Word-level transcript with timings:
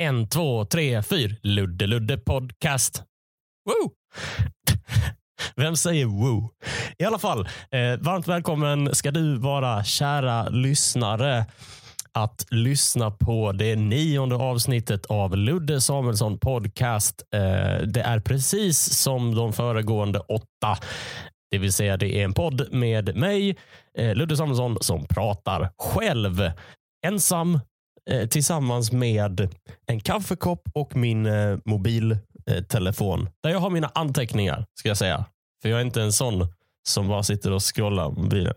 En, 0.00 0.28
två, 0.28 0.64
tre, 0.64 1.02
fyr. 1.02 1.36
Ludde 1.42 1.86
Ludde 1.86 2.18
podcast. 2.18 3.02
Woo! 3.64 3.90
Vem 5.56 5.76
säger 5.76 6.06
woo? 6.06 6.50
I 6.98 7.04
alla 7.04 7.18
fall, 7.18 7.40
eh, 7.70 7.96
varmt 8.00 8.28
välkommen 8.28 8.94
ska 8.94 9.10
du 9.10 9.36
vara 9.36 9.84
kära 9.84 10.48
lyssnare 10.48 11.46
att 12.12 12.46
lyssna 12.50 13.10
på 13.10 13.52
det 13.52 13.76
nionde 13.76 14.36
avsnittet 14.36 15.06
av 15.06 15.36
Ludde 15.36 15.80
Samuelsson 15.80 16.38
podcast. 16.38 17.22
Eh, 17.34 17.86
det 17.86 18.00
är 18.00 18.20
precis 18.20 18.78
som 18.78 19.34
de 19.34 19.52
föregående 19.52 20.18
åtta. 20.18 20.78
Det 21.50 21.58
vill 21.58 21.72
säga 21.72 21.96
det 21.96 22.16
är 22.16 22.24
en 22.24 22.34
podd 22.34 22.72
med 22.72 23.16
mig, 23.16 23.56
eh, 23.98 24.14
Ludde 24.14 24.36
Samuelsson, 24.36 24.76
som 24.80 25.06
pratar 25.06 25.70
själv. 25.78 26.50
Ensam 27.06 27.60
Eh, 28.10 28.26
tillsammans 28.28 28.92
med 28.92 29.48
en 29.86 30.00
kaffekopp 30.00 30.62
och 30.74 30.96
min 30.96 31.26
eh, 31.26 31.58
mobiltelefon. 31.64 33.28
Där 33.42 33.50
jag 33.50 33.58
har 33.58 33.70
mina 33.70 33.90
anteckningar, 33.94 34.66
ska 34.74 34.88
jag 34.88 34.96
säga. 34.96 35.24
För 35.62 35.68
jag 35.68 35.80
är 35.80 35.84
inte 35.84 36.02
en 36.02 36.12
sån 36.12 36.46
som 36.88 37.08
bara 37.08 37.22
sitter 37.22 37.52
och 37.52 37.62
scrollar 37.74 38.10
mobilen. 38.10 38.54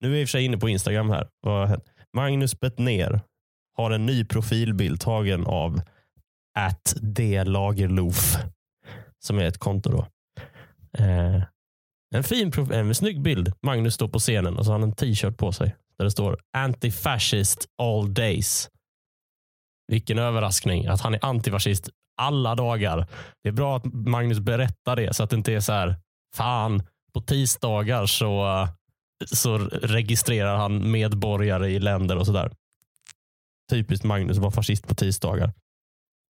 Nu 0.00 0.08
är 0.08 0.12
jag 0.12 0.20
i 0.20 0.24
och 0.24 0.28
för 0.28 0.30
sig 0.30 0.44
inne 0.44 0.56
på 0.56 0.68
Instagram 0.68 1.10
här. 1.10 1.28
Magnus 2.16 2.60
Bettner 2.60 3.20
har 3.76 3.90
en 3.90 4.06
ny 4.06 4.24
profilbild 4.24 5.00
tagen 5.00 5.46
av 5.46 5.80
at 6.58 6.94
Lagerlof 7.44 8.36
som 9.24 9.38
är 9.38 9.44
ett 9.44 9.58
konto. 9.58 9.90
då. 9.90 10.06
Eh, 10.98 11.42
en 12.14 12.24
fin, 12.24 12.52
en 12.72 12.94
snygg 12.94 13.22
bild. 13.22 13.52
Magnus 13.62 13.94
står 13.94 14.08
på 14.08 14.18
scenen 14.18 14.58
och 14.58 14.64
så 14.64 14.72
har 14.72 14.78
han 14.78 14.88
en 14.88 14.96
t-shirt 14.96 15.36
på 15.36 15.52
sig 15.52 15.76
där 15.98 16.04
det 16.04 16.10
står 16.10 16.38
antifascist 16.52 17.66
all 17.82 18.14
days. 18.14 18.70
Vilken 19.86 20.18
överraskning 20.18 20.86
att 20.86 21.00
han 21.00 21.14
är 21.14 21.24
antifascist 21.24 21.90
alla 22.16 22.54
dagar. 22.54 23.06
Det 23.42 23.48
är 23.48 23.52
bra 23.52 23.76
att 23.76 23.84
Magnus 23.84 24.38
berättar 24.38 24.96
det 24.96 25.14
så 25.14 25.22
att 25.22 25.30
det 25.30 25.36
inte 25.36 25.52
är 25.52 25.60
så 25.60 25.72
här, 25.72 25.96
fan, 26.36 26.82
på 27.14 27.20
tisdagar 27.20 28.06
så, 28.06 28.68
så 29.26 29.58
registrerar 29.68 30.56
han 30.56 30.90
medborgare 30.90 31.70
i 31.70 31.78
länder 31.78 32.16
och 32.16 32.26
sådär. 32.26 32.52
Typiskt 33.70 34.04
Magnus 34.04 34.36
att 34.36 34.42
vara 34.42 34.52
fascist 34.52 34.88
på 34.88 34.94
tisdagar. 34.94 35.52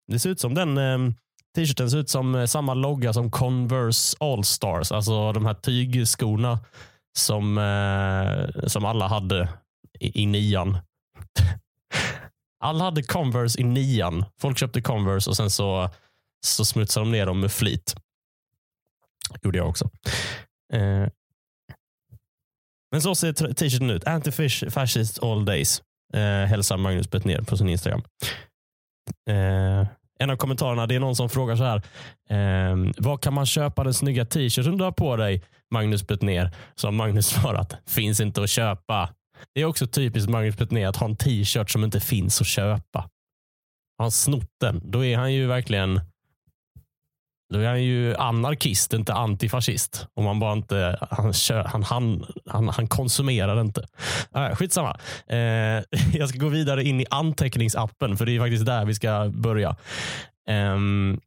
Det 0.07 0.19
ser 0.19 0.31
ut 0.31 0.41
som 0.41 0.55
den 0.55 0.79
eh, 0.79 1.13
t-shirten 1.57 1.91
ser 1.91 1.99
ut 1.99 2.11
som 2.11 2.35
eh, 2.35 2.47
samma 2.47 2.75
logga 2.75 3.13
som 3.13 3.31
Converse 3.31 4.17
Allstars. 4.21 4.93
alltså 4.93 5.33
de 5.33 5.47
här 5.47 5.55
tygskorna 5.55 6.59
som, 7.19 7.59
eh, 7.59 8.67
som 8.67 8.85
alla 8.85 9.09
hade 9.09 9.49
i, 10.01 10.23
i 10.23 10.27
nian. 10.27 10.79
Alla 12.61 12.85
hade 12.85 13.03
Converse 13.03 13.61
i 13.61 13.65
nian. 13.65 14.25
Folk 14.41 14.59
köpte 14.59 14.81
Converse 14.81 15.31
och 15.31 15.37
sen 15.37 15.51
så, 15.51 15.91
så 16.47 16.65
smutsade 16.65 17.07
de 17.07 17.13
ner 17.13 17.27
dem 17.27 17.41
med 17.41 17.53
flit. 17.53 17.95
gjorde 19.43 19.59
jag 19.59 19.69
också. 19.69 19.91
Eh, 20.73 21.09
men 22.93 23.03
så 23.03 23.15
ser 23.15 23.33
t-shirten 23.33 23.91
ut. 23.91 24.05
Anti-fascist 24.05 25.25
all 25.25 25.45
days. 25.45 25.83
Eh, 26.15 26.49
hälsar 26.49 26.77
Magnus 26.77 27.11
Bettner 27.11 27.43
på 27.43 27.57
sin 27.57 27.69
Instagram. 27.69 28.03
Eh, 29.31 29.87
en 30.19 30.31
av 30.31 30.37
kommentarerna, 30.37 30.87
det 30.87 30.95
är 30.95 31.01
någon 31.01 31.17
som 31.17 31.29
frågar 31.29 31.57
så 31.57 31.65
här. 31.65 31.83
Eh, 32.31 32.77
vad 32.99 33.21
kan 33.21 33.35
man 33.35 33.47
köpa 33.47 33.85
den 33.85 33.95
snygga 33.95 34.25
t-shirten 34.25 34.77
du 34.77 34.85
har 34.85 34.93
på 34.93 35.17
dig, 35.17 35.43
Magnus 35.71 36.07
Bettner? 36.07 36.51
Så 36.75 36.87
har 36.87 36.93
Magnus 36.93 37.27
svarat, 37.41 37.77
finns 37.87 38.21
inte 38.21 38.43
att 38.43 38.51
köpa. 38.51 39.15
Det 39.55 39.61
är 39.61 39.65
också 39.65 39.87
typiskt 39.87 40.31
Magnus 40.31 40.57
Petner 40.57 40.87
att 40.87 40.97
ha 40.97 41.07
en 41.07 41.17
t-shirt 41.17 41.71
som 41.71 41.85
inte 41.85 42.01
finns 42.01 42.41
att 42.41 42.47
köpa. 42.47 42.99
Har 43.99 44.05
han 44.05 44.11
snott 44.11 44.51
den, 44.61 44.81
då 44.85 45.05
är 45.05 45.17
han 45.17 45.35
ju 45.35 45.47
verkligen 45.47 46.01
då 47.53 47.59
är 47.59 47.69
han 47.69 47.85
ju 47.85 48.17
anarkist, 48.17 48.93
inte 48.93 49.15
antifascist. 49.15 50.07
Om 50.15 50.25
man 50.25 50.41
bara 50.41 50.53
inte, 50.53 51.07
han, 51.11 51.33
kör, 51.33 51.65
han, 51.65 51.83
han, 51.83 52.27
han, 52.47 52.69
han 52.69 52.89
konsumerar 52.89 53.61
inte. 53.61 53.87
Äh, 54.35 54.55
skitsamma. 54.55 54.99
Eh, 55.27 55.39
jag 56.13 56.29
ska 56.29 56.39
gå 56.39 56.49
vidare 56.49 56.85
in 56.85 57.01
i 57.01 57.07
anteckningsappen, 57.11 58.17
för 58.17 58.27
det 58.27 58.37
är 58.37 58.41
faktiskt 58.41 58.67
där 58.67 58.85
vi 58.85 58.95
ska 58.95 59.31
börja. 59.35 59.77
Ehm, 60.49 61.21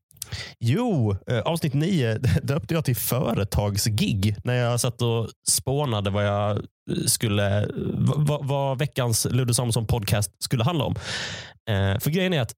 jo, 0.60 1.18
eh, 1.28 1.40
avsnitt 1.40 1.74
nio 1.74 2.18
döpte 2.44 2.74
jag 2.74 2.86
till 2.86 2.96
företagsgig 2.96 4.36
när 4.44 4.54
jag 4.54 4.80
satt 4.80 5.02
och 5.02 5.30
spånade 5.50 6.10
vad 6.10 6.26
jag 6.26 6.58
eh, 6.58 6.64
skulle, 7.06 7.64
eh, 7.64 7.70
vad, 8.18 8.48
vad 8.48 8.80
veckans 8.80 9.28
Ludde 9.32 9.54
Samuelsson 9.54 9.88
podcast 9.88 10.44
skulle 10.44 10.64
handla 10.64 10.84
om. 10.84 10.96
För 12.00 12.10
grejen 12.10 12.34
är 12.34 12.42
att 12.42 12.54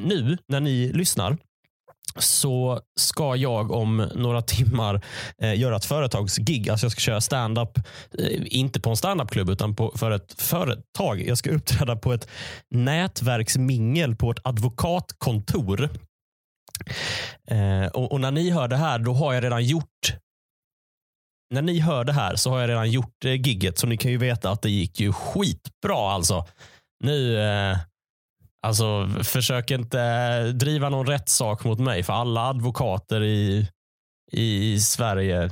nu 0.00 0.38
när 0.48 0.60
ni 0.60 0.92
lyssnar 0.92 1.36
så 2.16 2.80
ska 3.00 3.36
jag 3.36 3.70
om 3.70 4.08
några 4.14 4.42
timmar 4.42 5.00
eh, 5.38 5.60
göra 5.60 5.76
ett 5.76 5.84
företagsgig. 5.84 6.70
Alltså 6.70 6.84
jag 6.84 6.92
ska 6.92 7.00
köra 7.00 7.20
standup, 7.20 7.78
eh, 8.18 8.40
inte 8.44 8.80
på 8.80 8.90
en 8.90 8.96
standupklubb 8.96 9.50
utan 9.50 9.76
på, 9.76 9.92
för 9.96 10.10
ett 10.10 10.34
företag. 10.38 11.22
Jag 11.26 11.38
ska 11.38 11.50
uppträda 11.50 11.96
på 11.96 12.12
ett 12.12 12.28
nätverksmingel 12.70 14.16
på 14.16 14.30
ett 14.30 14.40
advokatkontor. 14.42 15.88
Eh, 17.48 17.86
och, 17.86 18.12
och 18.12 18.20
när 18.20 18.30
ni 18.30 18.50
hör 18.50 18.68
det 18.68 18.76
här, 18.76 18.98
då 18.98 19.12
har 19.12 19.32
jag 19.32 19.44
redan 19.44 19.64
gjort 19.64 20.16
när 21.54 21.62
ni 21.62 21.78
hör 21.78 22.04
det 22.04 22.12
här 22.12 22.36
så 22.36 22.50
har 22.50 22.60
jag 22.60 22.70
redan 22.70 22.90
gjort 22.90 23.24
eh, 23.24 23.32
gigget 23.32 23.78
så 23.78 23.86
ni 23.86 23.96
kan 23.96 24.10
ju 24.10 24.18
veta 24.18 24.50
att 24.50 24.62
det 24.62 24.70
gick 24.70 25.00
ju 25.00 25.12
skitbra 25.12 26.12
alltså. 26.12 26.46
Nu, 27.04 27.38
eh, 27.40 27.78
Alltså, 28.66 29.08
försök 29.22 29.70
inte 29.70 30.00
eh, 30.00 30.44
driva 30.44 30.88
någon 30.88 31.06
rättssak 31.06 31.64
mot 31.64 31.78
mig 31.78 32.02
för 32.02 32.12
alla 32.12 32.40
advokater 32.48 33.22
i, 33.22 33.68
i 34.32 34.80
Sverige. 34.80 35.50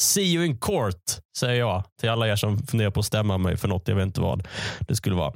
See 0.00 0.34
you 0.34 0.44
in 0.44 0.58
court, 0.58 1.02
säger 1.38 1.60
jag 1.60 1.84
till 2.00 2.10
alla 2.10 2.28
er 2.28 2.36
som 2.36 2.58
funderar 2.58 2.90
på 2.90 3.00
att 3.00 3.06
stämma 3.06 3.38
mig 3.38 3.56
för 3.56 3.68
något. 3.68 3.88
Jag 3.88 3.94
vet 3.94 4.06
inte 4.06 4.20
vad 4.20 4.48
det 4.80 4.96
skulle 4.96 5.16
vara. 5.16 5.32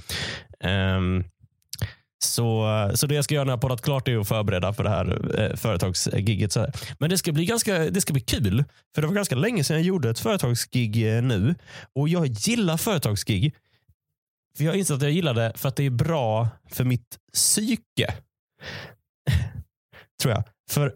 Um, 0.64 1.24
så, 2.26 2.90
så 2.94 3.06
det 3.06 3.14
jag 3.14 3.24
ska 3.24 3.34
göra 3.34 3.44
när 3.44 3.52
jag 3.52 3.60
poddat 3.60 3.82
klart 3.82 4.08
är 4.08 4.20
att 4.20 4.28
förbereda 4.28 4.72
för 4.72 4.84
det 4.84 4.90
här 4.90 5.40
eh, 5.40 5.56
företagsgigget. 5.56 6.52
Så 6.52 6.60
här. 6.60 6.72
Men 6.98 7.10
det 7.10 7.18
ska, 7.18 7.32
bli 7.32 7.44
ganska, 7.44 7.78
det 7.78 8.00
ska 8.00 8.12
bli 8.12 8.22
kul. 8.22 8.64
För 8.94 9.02
det 9.02 9.08
var 9.08 9.14
ganska 9.14 9.36
länge 9.36 9.64
sedan 9.64 9.76
jag 9.76 9.86
gjorde 9.86 10.10
ett 10.10 10.18
företagsgig 10.18 11.16
eh, 11.16 11.22
nu. 11.22 11.54
Och 11.94 12.08
jag 12.08 12.26
gillar 12.26 12.76
företagsgig. 12.76 13.54
För 14.56 14.64
Jag 14.64 14.72
har 14.72 14.78
insett 14.78 14.96
att 14.96 15.02
jag 15.02 15.12
gillar 15.12 15.34
det 15.34 15.52
för 15.56 15.68
att 15.68 15.76
det 15.76 15.84
är 15.84 15.90
bra 15.90 16.48
för 16.70 16.84
mitt 16.84 17.18
psyke. 17.32 18.14
Tror 20.22 20.34
jag. 20.34 20.44
För 20.70 20.94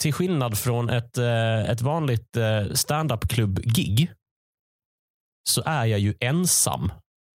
till 0.00 0.12
skillnad 0.12 0.58
från 0.58 0.90
ett, 0.90 1.18
eh, 1.18 1.70
ett 1.70 1.80
vanligt 1.80 2.36
eh, 2.36 2.72
standup-klubb-gig 2.72 4.12
så 5.48 5.62
är 5.66 5.84
jag 5.84 6.00
ju 6.00 6.14
ensam 6.20 6.92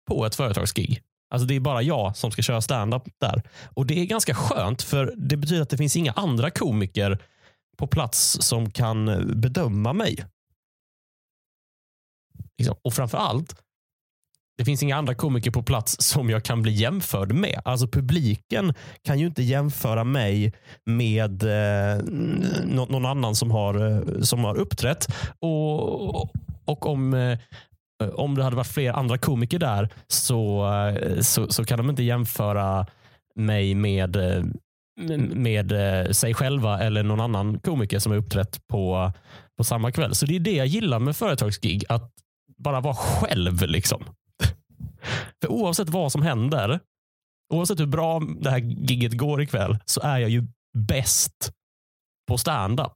på 0.08 0.26
ett 0.26 0.34
företagsgig. 0.34 1.02
Alltså 1.34 1.46
det 1.46 1.54
är 1.54 1.60
bara 1.60 1.82
jag 1.82 2.16
som 2.16 2.30
ska 2.30 2.42
köra 2.42 2.60
stand-up 2.60 3.02
där. 3.20 3.42
Och 3.74 3.86
det 3.86 4.00
är 4.00 4.04
ganska 4.04 4.34
skönt 4.34 4.82
för 4.82 5.14
det 5.16 5.36
betyder 5.36 5.62
att 5.62 5.70
det 5.70 5.76
finns 5.76 5.96
inga 5.96 6.12
andra 6.12 6.50
komiker 6.50 7.18
på 7.76 7.86
plats 7.86 8.38
som 8.40 8.70
kan 8.70 9.06
bedöma 9.40 9.92
mig. 9.92 10.24
Liksom. 12.58 12.76
Och 12.82 12.94
framför 12.94 13.18
allt 13.18 13.54
det 14.56 14.64
finns 14.64 14.82
inga 14.82 14.96
andra 14.96 15.14
komiker 15.14 15.50
på 15.50 15.62
plats 15.62 15.96
som 15.98 16.30
jag 16.30 16.42
kan 16.42 16.62
bli 16.62 16.72
jämförd 16.72 17.32
med. 17.32 17.60
Alltså 17.64 17.88
publiken 17.88 18.74
kan 19.02 19.18
ju 19.18 19.26
inte 19.26 19.42
jämföra 19.42 20.04
mig 20.04 20.52
med 20.84 21.42
eh, 21.42 22.04
någon 22.64 23.06
annan 23.06 23.34
som 23.34 23.50
har, 23.50 23.90
eh, 23.90 24.20
som 24.20 24.44
har 24.44 24.56
uppträtt. 24.56 25.06
Och, 25.38 26.20
och 26.64 26.86
om, 26.86 27.14
eh, 27.14 27.38
om 28.14 28.34
det 28.34 28.44
hade 28.44 28.56
varit 28.56 28.66
fler 28.66 28.92
andra 28.92 29.18
komiker 29.18 29.58
där 29.58 29.88
så, 30.06 30.72
eh, 30.72 31.20
så, 31.20 31.48
så 31.48 31.64
kan 31.64 31.78
de 31.78 31.90
inte 31.90 32.02
jämföra 32.02 32.86
mig 33.34 33.74
med, 33.74 34.16
eh, 34.16 34.44
med 35.34 35.72
eh, 35.72 36.10
sig 36.10 36.34
själva 36.34 36.80
eller 36.80 37.02
någon 37.02 37.20
annan 37.20 37.60
komiker 37.60 37.98
som 37.98 38.12
har 38.12 38.18
uppträtt 38.18 38.66
på, 38.66 39.12
på 39.56 39.64
samma 39.64 39.92
kväll. 39.92 40.14
Så 40.14 40.26
det 40.26 40.36
är 40.36 40.40
det 40.40 40.56
jag 40.56 40.66
gillar 40.66 40.98
med 40.98 41.16
företagsgig. 41.16 41.84
Att 41.88 42.12
bara 42.58 42.80
vara 42.80 42.94
själv. 42.94 43.62
liksom. 43.62 44.04
För 45.42 45.48
oavsett 45.52 45.88
vad 45.88 46.12
som 46.12 46.22
händer, 46.22 46.80
oavsett 47.54 47.80
hur 47.80 47.86
bra 47.86 48.20
det 48.40 48.50
här 48.50 48.58
gigget 48.58 49.18
går 49.18 49.42
ikväll, 49.42 49.78
så 49.84 50.00
är 50.00 50.18
jag 50.18 50.30
ju 50.30 50.46
bäst 50.78 51.52
på 52.28 52.38
stand-up. 52.38 52.92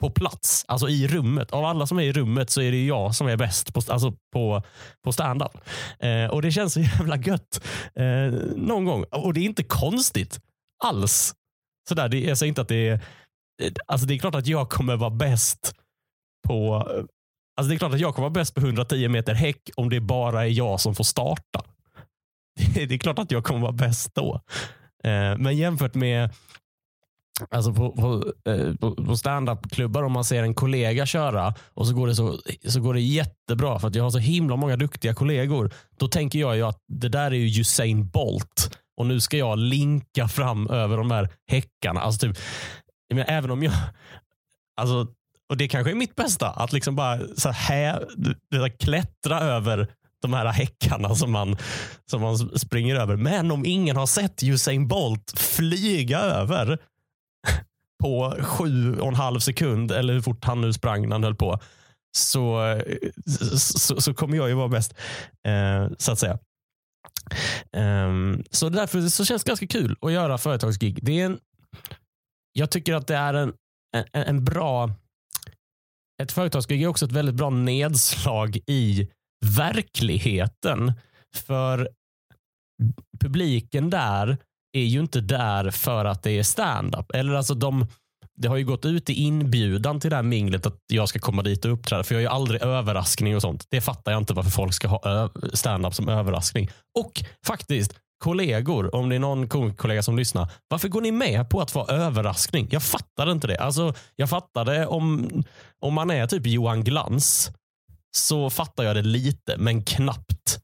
På 0.00 0.10
plats, 0.10 0.64
alltså 0.68 0.88
i 0.88 1.08
rummet. 1.08 1.50
Av 1.50 1.64
alla 1.64 1.86
som 1.86 1.98
är 1.98 2.02
i 2.02 2.12
rummet 2.12 2.50
så 2.50 2.60
är 2.60 2.70
det 2.70 2.86
jag 2.86 3.14
som 3.14 3.26
är 3.26 3.36
bäst 3.36 3.74
på, 3.74 3.80
alltså 3.88 4.12
på, 4.32 4.62
på 5.04 5.12
stand-up. 5.12 5.58
Eh, 5.98 6.26
och 6.26 6.42
det 6.42 6.52
känns 6.52 6.72
så 6.72 6.80
jävla 6.80 7.16
gött 7.16 7.60
eh, 7.94 8.32
någon 8.56 8.84
gång. 8.84 9.04
Och 9.10 9.34
det 9.34 9.40
är 9.40 9.44
inte 9.44 9.64
konstigt 9.64 10.40
alls. 10.84 11.34
Sådär, 11.88 12.08
det, 12.08 12.20
jag 12.20 12.38
säger 12.38 12.48
inte 12.48 12.60
att 12.60 12.68
det 12.68 12.88
är... 12.88 12.94
Eh, 13.62 13.72
alltså 13.86 14.06
det 14.06 14.14
är 14.14 14.18
klart 14.18 14.34
att 14.34 14.46
jag 14.46 14.70
kommer 14.70 14.96
vara 14.96 15.10
bäst 15.10 15.74
på 16.48 16.88
eh, 16.96 17.04
Alltså 17.56 17.68
det 17.68 17.76
är 17.76 17.78
klart 17.78 17.94
att 17.94 18.00
jag 18.00 18.14
kommer 18.14 18.28
vara 18.28 18.40
bäst 18.40 18.54
på 18.54 18.60
110 18.60 19.08
meter 19.08 19.34
häck 19.34 19.70
om 19.76 19.88
det 19.88 20.00
bara 20.00 20.44
är 20.44 20.48
jag 20.48 20.80
som 20.80 20.94
får 20.94 21.04
starta. 21.04 21.64
Det 22.74 22.94
är 22.94 22.98
klart 22.98 23.18
att 23.18 23.30
jag 23.30 23.44
kommer 23.44 23.60
vara 23.60 23.72
bäst 23.72 24.14
då. 24.14 24.40
Eh, 25.04 25.38
men 25.38 25.56
jämfört 25.56 25.94
med 25.94 26.30
Alltså 27.50 27.72
på, 27.72 27.92
på, 27.92 28.32
eh, 28.50 28.74
på, 28.74 28.94
på 28.94 29.16
standup-klubbar 29.16 30.02
om 30.02 30.12
man 30.12 30.24
ser 30.24 30.42
en 30.42 30.54
kollega 30.54 31.06
köra 31.06 31.54
och 31.74 31.86
så 31.86 31.94
går, 31.94 32.06
det 32.06 32.14
så, 32.14 32.38
så 32.68 32.80
går 32.80 32.94
det 32.94 33.00
jättebra 33.00 33.78
för 33.78 33.88
att 33.88 33.94
jag 33.94 34.02
har 34.02 34.10
så 34.10 34.18
himla 34.18 34.56
många 34.56 34.76
duktiga 34.76 35.14
kollegor. 35.14 35.72
Då 35.98 36.08
tänker 36.08 36.38
jag 36.38 36.56
ju 36.56 36.62
att 36.62 36.78
det 36.88 37.08
där 37.08 37.30
är 37.30 37.34
ju 37.34 37.60
Usain 37.60 38.08
Bolt 38.08 38.78
och 38.96 39.06
nu 39.06 39.20
ska 39.20 39.36
jag 39.36 39.58
linka 39.58 40.28
fram 40.28 40.70
över 40.70 40.96
de 40.96 41.10
här 41.10 41.28
häckarna. 41.50 42.00
Alltså 42.00 42.26
typ, 42.26 42.38
men 43.14 43.24
även 43.28 43.50
om 43.50 43.62
jag, 43.62 43.72
alltså, 44.76 45.06
och 45.48 45.56
det 45.56 45.68
kanske 45.68 45.90
är 45.90 45.94
mitt 45.94 46.16
bästa, 46.16 46.50
att 46.50 46.72
liksom 46.72 46.96
bara 46.96 47.20
så 47.36 47.48
här, 47.48 48.08
klättra 48.78 49.40
över 49.40 49.88
de 50.22 50.32
här 50.32 50.46
häckarna 50.46 51.14
som 51.14 51.32
man, 51.32 51.56
som 52.10 52.20
man 52.20 52.38
springer 52.58 52.96
över. 52.96 53.16
Men 53.16 53.50
om 53.50 53.66
ingen 53.66 53.96
har 53.96 54.06
sett 54.06 54.42
Usain 54.42 54.88
Bolt 54.88 55.32
flyga 55.36 56.18
över 56.18 56.78
på 58.00 58.36
sju 58.42 58.98
och 58.98 59.08
en 59.08 59.14
halv 59.14 59.38
sekund, 59.38 59.92
eller 59.92 60.12
hur 60.14 60.20
fort 60.20 60.44
han 60.44 60.60
nu 60.60 60.72
sprang 60.72 61.02
när 61.02 61.12
han 61.12 61.24
höll 61.24 61.34
på, 61.34 61.60
så, 62.16 62.80
så, 63.58 64.00
så 64.00 64.14
kommer 64.14 64.36
jag 64.36 64.48
ju 64.48 64.54
vara 64.54 64.68
bäst. 64.68 64.94
Eh, 65.48 65.88
så 65.98 66.12
att 66.12 66.18
säga. 66.18 66.38
Um, 67.76 68.44
så 68.50 68.68
därför 68.68 69.08
så 69.08 69.24
känns 69.24 69.44
det 69.44 69.48
ganska 69.48 69.66
kul 69.66 69.96
att 70.00 70.12
göra 70.12 70.38
företagsgig. 70.38 70.98
Det 71.02 71.20
är 71.20 71.26
en, 71.26 71.38
jag 72.52 72.70
tycker 72.70 72.94
att 72.94 73.06
det 73.06 73.16
är 73.16 73.34
en, 73.34 73.52
en, 73.96 74.04
en 74.12 74.44
bra... 74.44 74.90
Ett 76.22 76.32
företagsgig 76.32 76.82
är 76.82 76.86
också 76.86 77.06
ett 77.06 77.12
väldigt 77.12 77.34
bra 77.34 77.50
nedslag 77.50 78.58
i 78.66 79.08
verkligheten. 79.56 80.92
För 81.36 81.88
publiken 83.20 83.90
där 83.90 84.38
är 84.72 84.84
ju 84.84 85.00
inte 85.00 85.20
där 85.20 85.70
för 85.70 86.04
att 86.04 86.22
det 86.22 86.30
är 86.30 86.42
stand-up. 86.42 87.10
Eller 87.14 87.34
alltså 87.34 87.54
de, 87.54 87.86
det 88.36 88.48
har 88.48 88.56
ju 88.56 88.64
gått 88.64 88.84
ut 88.84 89.10
i 89.10 89.12
inbjudan 89.12 90.00
till 90.00 90.10
det 90.10 90.16
här 90.16 90.22
minglet 90.22 90.66
att 90.66 90.78
jag 90.92 91.08
ska 91.08 91.18
komma 91.18 91.42
dit 91.42 91.64
och 91.64 91.72
uppträda. 91.72 92.04
För 92.04 92.14
jag 92.14 92.18
har 92.18 92.22
ju 92.22 92.28
aldrig 92.28 92.62
överraskning 92.62 93.36
och 93.36 93.42
sånt. 93.42 93.66
Det 93.70 93.80
fattar 93.80 94.12
jag 94.12 94.20
inte 94.20 94.34
varför 94.34 94.50
folk 94.50 94.74
ska 94.74 94.88
ha 94.88 95.30
stand-up 95.52 95.94
som 95.94 96.08
överraskning. 96.08 96.70
Och 96.98 97.24
faktiskt, 97.46 97.94
kollegor, 98.24 98.94
om 98.94 99.08
det 99.08 99.14
är 99.14 99.20
någon 99.20 99.76
kollega 99.76 100.02
som 100.02 100.16
lyssnar. 100.16 100.48
Varför 100.68 100.88
går 100.88 101.00
ni 101.00 101.12
med 101.12 101.50
på 101.50 101.60
att 101.60 101.74
vara 101.74 101.94
överraskning? 101.96 102.68
Jag 102.70 102.82
fattar 102.82 103.32
inte 103.32 103.46
det. 103.46 103.58
Alltså, 103.58 103.94
jag 104.16 104.30
fattar 104.30 104.64
det 104.64 104.86
om, 104.86 105.30
om 105.80 105.94
man 105.94 106.10
är 106.10 106.26
typ 106.26 106.46
Johan 106.46 106.84
Glans. 106.84 107.50
Så 108.16 108.50
fattar 108.50 108.84
jag 108.84 108.96
det 108.96 109.02
lite, 109.02 109.56
men 109.56 109.84
knappt. 109.84 110.58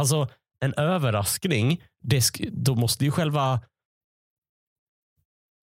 Alltså, 0.00 0.28
en 0.62 0.74
överraskning, 0.74 1.82
det, 2.00 2.22
då 2.52 2.74
måste 2.74 3.04
ju 3.04 3.10
själva 3.10 3.60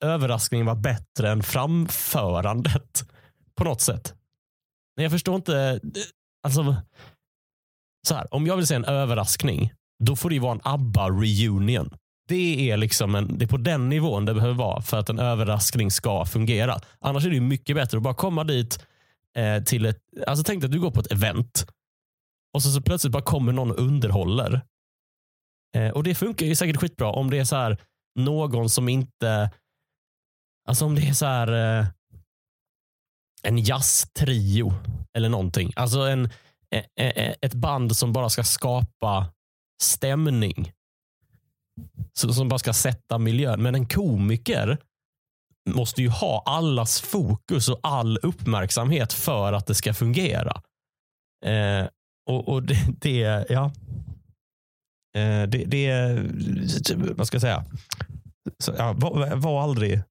överraskningen 0.04 0.66
vara 0.66 0.75
bättre 0.75 1.30
än 1.30 1.44
framförandet 1.44 3.04
på 3.56 3.63
något 3.63 3.81
sätt. 3.81 4.13
Men 4.96 5.04
jag 5.04 5.12
förstår 5.12 5.36
inte. 5.36 5.80
Alltså, 6.44 6.75
så 8.07 8.16
här, 8.16 8.34
om 8.34 8.48
jag 8.48 8.56
vill 8.57 8.68
se 8.68 8.75
en 8.75 8.86
överraskning, 8.86 9.74
då 10.04 10.16
får 10.16 10.30
det 10.30 10.36
ju 10.36 10.42
vara 10.42 10.54
en 10.54 10.62
ABBA-reunion. 10.63 11.94
Det 12.28 12.72
är, 12.72 12.78
liksom 12.78 13.16
en, 13.16 13.38
det 13.38 13.45
är 13.45 13.48
på 13.48 13.57
den 13.57 13.90
nivån 13.90 14.25
det 14.25 14.34
behöver 14.34 14.54
vara 14.54 14.81
för 14.81 14.98
att 14.98 15.10
en 15.10 15.19
överraskning 15.19 15.92
ska 15.92 16.25
fungera. 16.25 16.80
Annars 17.00 17.25
är 17.25 17.30
det 17.30 17.40
mycket 17.40 17.75
bättre 17.75 17.98
att 17.98 18.04
bara 18.04 18.13
komma 18.13 18.44
dit 18.44 18.86
eh, 19.38 19.63
till 19.63 19.86
ett... 19.86 20.00
Alltså 20.28 20.44
tänk 20.44 20.62
dig 20.62 20.68
att 20.68 20.72
du 20.72 20.80
går 20.80 20.92
på 20.92 21.00
ett 21.00 21.12
event 21.12 21.68
och 22.54 22.63
så, 22.63 22.72
så 22.72 22.81
plötsligt 22.81 23.13
bara 23.13 23.24
kommer 23.24 23.54
någon 23.54 23.72
och 23.72 23.80
underhåller. 23.80 24.62
Eh, 25.75 25.89
och 25.89 26.04
Det 26.04 26.16
funkar 26.16 26.45
ju 26.45 26.56
säkert 26.56 26.77
skitbra 26.77 27.12
om 27.12 27.30
det 27.30 27.39
är 27.39 27.44
så 27.44 27.56
här 27.56 27.77
någon 28.19 28.69
som 28.69 28.89
inte... 28.89 29.51
Alltså 30.68 30.86
om 30.86 30.95
det 30.95 31.07
är 31.07 31.13
så 31.13 31.25
här 31.25 31.80
eh, 31.80 31.88
en 33.44 33.57
jazztrio 33.57 34.74
eller 35.13 35.30
någonting. 35.30 35.74
Alltså 35.75 36.00
en, 36.00 36.25
eh, 36.71 36.83
eh, 36.95 37.25
eh 37.25 37.36
ett 37.42 37.54
band 37.54 37.98
som 37.98 38.13
bara 38.13 38.30
ska 38.30 38.44
skapa 38.44 39.31
stämning. 39.81 40.71
Som 42.13 42.50
bara 42.50 42.60
ska 42.60 42.74
sätta 42.74 43.18
miljön. 43.18 43.63
Men 43.63 43.75
en 43.75 43.88
komiker 43.88 44.77
måste 45.69 46.01
ju 46.01 46.10
ha 46.10 46.44
allas 46.45 47.01
fokus 47.01 47.69
och 47.69 47.80
all 47.83 48.18
uppmärksamhet 48.18 49.13
för 49.13 49.54
att 49.54 49.68
det 49.68 49.75
ska 49.75 49.94
fungera. 49.94 50.62
Eh, 51.45 51.88
och, 52.30 52.48
och 52.50 52.63
det, 52.63 52.75
det, 53.01 53.45
ja, 53.50 53.71
Eh, 55.18 55.44
det, 55.44 55.86
är, 55.86 56.28
typ, 56.84 56.98
vad 57.18 57.28
ska 57.28 57.36
jag 57.36 57.42
säga? 57.42 57.66
Så, 58.60 58.74
ja, 58.78 58.94
var, 58.98 59.36
var, 59.36 59.62
aldrig 59.62 60.02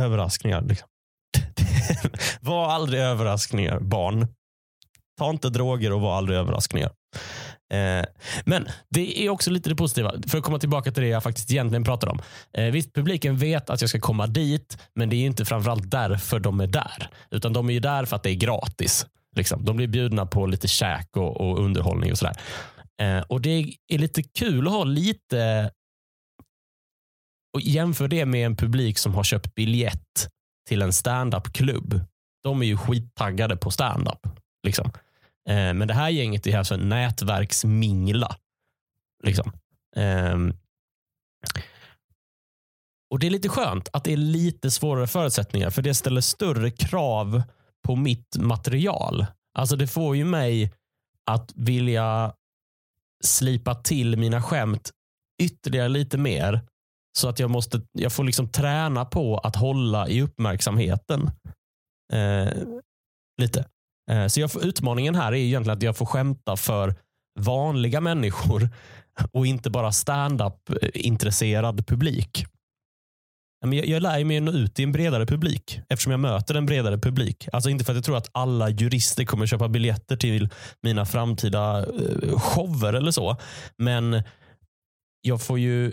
överraskningar. 0.00 0.62
Liksom. 0.62 0.88
var 2.40 2.68
aldrig 2.68 3.00
överraskningar, 3.00 3.80
barn. 3.80 4.26
Ta 5.18 5.30
inte 5.30 5.48
droger 5.48 5.92
och 5.92 6.00
var 6.00 6.16
aldrig 6.16 6.38
överraskningar. 6.38 6.90
Eh, 7.72 8.04
men 8.44 8.68
det 8.88 9.26
är 9.26 9.30
också 9.30 9.50
lite 9.50 9.68
det 9.68 9.76
positiva. 9.76 10.12
För 10.26 10.38
att 10.38 10.44
komma 10.44 10.58
tillbaka 10.58 10.92
till 10.92 11.02
det 11.02 11.08
jag 11.08 11.22
faktiskt 11.22 11.50
egentligen 11.50 11.84
pratar 11.84 12.08
om. 12.08 12.20
Eh, 12.52 12.64
visst, 12.64 12.94
publiken 12.94 13.36
vet 13.36 13.70
att 13.70 13.80
jag 13.80 13.90
ska 13.90 14.00
komma 14.00 14.26
dit, 14.26 14.78
men 14.94 15.08
det 15.08 15.16
är 15.16 15.26
inte 15.26 15.44
framförallt 15.44 15.90
därför 15.90 16.40
de 16.40 16.60
är 16.60 16.66
där. 16.66 17.10
Utan 17.30 17.52
de 17.52 17.68
är 17.68 17.72
ju 17.72 17.80
där 17.80 18.04
för 18.04 18.16
att 18.16 18.22
det 18.22 18.30
är 18.30 18.34
gratis. 18.34 19.06
Liksom. 19.36 19.64
De 19.64 19.76
blir 19.76 19.86
bjudna 19.86 20.26
på 20.26 20.46
lite 20.46 20.68
käk 20.68 21.16
och, 21.16 21.40
och 21.40 21.64
underhållning 21.64 22.12
och 22.12 22.18
sådär. 22.18 22.36
Eh, 23.00 23.20
och 23.20 23.40
Det 23.40 23.74
är 23.88 23.98
lite 23.98 24.22
kul 24.22 24.66
att 24.66 24.72
ha 24.72 24.84
lite 24.84 25.70
och 27.52 27.60
jämför 27.60 28.08
det 28.08 28.26
med 28.26 28.46
en 28.46 28.56
publik 28.56 28.98
som 28.98 29.14
har 29.14 29.24
köpt 29.24 29.54
biljett 29.54 30.28
till 30.68 30.82
en 30.82 30.92
standup-klubb. 30.92 32.00
De 32.42 32.62
är 32.62 32.66
ju 32.66 32.76
skittaggade 32.76 33.56
på 33.56 33.70
standup. 33.70 34.26
Liksom. 34.66 34.86
Eh, 35.48 35.74
men 35.74 35.88
det 35.88 35.94
här 35.94 36.08
gänget 36.08 36.46
är 36.46 36.58
alltså 36.58 36.76
nätverksmingla. 36.76 38.36
Liksom. 39.24 39.52
Eh, 39.96 40.38
och 43.10 43.18
Det 43.18 43.26
är 43.26 43.30
lite 43.30 43.48
skönt 43.48 43.88
att 43.92 44.04
det 44.04 44.12
är 44.12 44.16
lite 44.16 44.70
svårare 44.70 45.06
förutsättningar 45.06 45.70
för 45.70 45.82
det 45.82 45.94
ställer 45.94 46.20
större 46.20 46.70
krav 46.70 47.42
på 47.86 47.96
mitt 47.96 48.36
material. 48.36 49.26
Alltså 49.58 49.76
Det 49.76 49.86
får 49.86 50.16
ju 50.16 50.24
mig 50.24 50.72
att 51.30 51.52
vilja 51.54 52.34
slipa 53.24 53.74
till 53.74 54.16
mina 54.16 54.42
skämt 54.42 54.90
ytterligare 55.42 55.88
lite 55.88 56.18
mer. 56.18 56.60
Så 57.18 57.28
att 57.28 57.38
jag 57.38 57.50
måste, 57.50 57.82
jag 57.92 58.12
får 58.12 58.24
liksom 58.24 58.48
träna 58.48 59.04
på 59.04 59.38
att 59.38 59.56
hålla 59.56 60.08
i 60.08 60.22
uppmärksamheten. 60.22 61.30
Eh, 62.12 62.52
lite. 63.42 63.64
Eh, 64.10 64.26
så 64.26 64.40
jag 64.40 64.52
får, 64.52 64.64
utmaningen 64.64 65.14
här 65.14 65.32
är 65.32 65.36
egentligen 65.36 65.76
att 65.76 65.82
jag 65.82 65.96
får 65.96 66.06
skämta 66.06 66.56
för 66.56 66.94
vanliga 67.40 68.00
människor 68.00 68.68
och 69.32 69.46
inte 69.46 69.70
bara 69.70 69.92
stand-up 69.92 70.70
intresserad 70.94 71.86
publik. 71.86 72.46
Jag, 73.60 73.86
jag 73.86 74.02
lär 74.02 74.24
mig 74.24 74.40
nå 74.40 74.52
ut 74.52 74.74
till 74.74 74.84
en 74.84 74.92
bredare 74.92 75.26
publik 75.26 75.80
eftersom 75.88 76.10
jag 76.10 76.20
möter 76.20 76.54
en 76.54 76.66
bredare 76.66 76.98
publik. 76.98 77.48
Alltså 77.52 77.70
inte 77.70 77.84
för 77.84 77.92
att 77.92 77.96
jag 77.96 78.04
tror 78.04 78.16
att 78.16 78.30
alla 78.32 78.70
jurister 78.70 79.24
kommer 79.24 79.46
köpa 79.46 79.68
biljetter 79.68 80.16
till 80.16 80.48
mina 80.82 81.06
framtida 81.06 81.78
eh, 81.78 82.38
shower 82.38 82.92
eller 82.92 83.10
så. 83.10 83.36
Men 83.78 84.22
jag 85.20 85.42
får 85.42 85.58
ju... 85.58 85.92